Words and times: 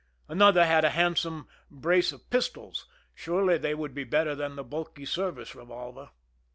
Another 0.27 0.65
had 0.65 0.83
a 0.83 0.89
handsome 0.89 1.47
brace 1.69 2.11
of 2.11 2.27
pistols: 2.31 2.87
surely 3.13 3.59
they 3.59 3.75
would 3.75 3.93
be 3.93 4.03
better 4.03 4.33
than 4.33 4.55
the 4.55 4.63
bulky 4.63 5.05
service 5.05 5.53
re) 5.53 5.63
volver. 5.63 6.09